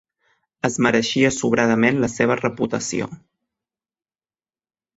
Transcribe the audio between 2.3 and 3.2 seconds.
reputació.